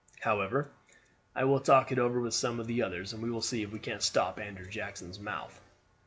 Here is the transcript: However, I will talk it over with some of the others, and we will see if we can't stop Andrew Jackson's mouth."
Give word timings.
However, 0.21 0.71
I 1.35 1.43
will 1.43 1.59
talk 1.59 1.91
it 1.91 1.99
over 1.99 2.19
with 2.19 2.33
some 2.33 2.59
of 2.59 2.65
the 2.65 2.81
others, 2.81 3.13
and 3.13 3.21
we 3.21 3.29
will 3.29 3.39
see 3.43 3.61
if 3.61 3.71
we 3.71 3.77
can't 3.77 4.01
stop 4.01 4.39
Andrew 4.39 4.65
Jackson's 4.67 5.19
mouth." 5.19 5.61